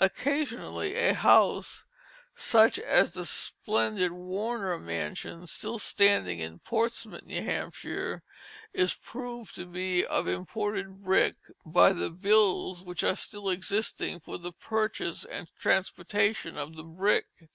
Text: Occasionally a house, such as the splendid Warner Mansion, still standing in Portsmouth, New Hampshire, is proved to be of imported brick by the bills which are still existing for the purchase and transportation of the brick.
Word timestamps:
Occasionally 0.00 0.94
a 0.94 1.12
house, 1.12 1.84
such 2.34 2.78
as 2.78 3.12
the 3.12 3.26
splendid 3.26 4.10
Warner 4.12 4.78
Mansion, 4.78 5.46
still 5.46 5.78
standing 5.78 6.38
in 6.38 6.60
Portsmouth, 6.60 7.24
New 7.26 7.44
Hampshire, 7.44 8.22
is 8.72 8.94
proved 8.94 9.54
to 9.56 9.66
be 9.66 10.06
of 10.06 10.26
imported 10.26 11.02
brick 11.04 11.34
by 11.66 11.92
the 11.92 12.08
bills 12.08 12.82
which 12.82 13.04
are 13.04 13.14
still 13.14 13.50
existing 13.50 14.20
for 14.20 14.38
the 14.38 14.52
purchase 14.52 15.26
and 15.26 15.50
transportation 15.58 16.56
of 16.56 16.74
the 16.74 16.84
brick. 16.84 17.26